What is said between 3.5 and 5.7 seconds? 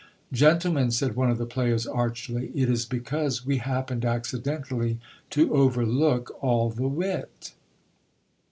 hap pened accidentally to